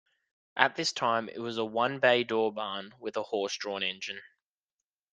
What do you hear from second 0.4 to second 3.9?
At this time it was a one-bay-door barn with a horse-drawn